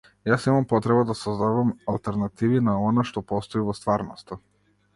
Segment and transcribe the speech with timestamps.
[0.27, 4.43] Јас имам потреба да создавам алтернативи на она што постои во стварноста.